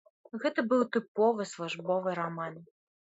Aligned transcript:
Гэта 0.45 0.63
быў 0.71 0.81
тыповы 0.95 1.47
службовы 1.53 2.19
раман. 2.21 2.61